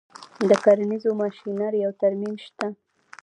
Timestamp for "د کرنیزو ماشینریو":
0.49-1.91